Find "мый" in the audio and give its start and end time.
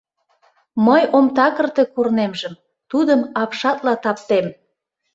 0.85-1.03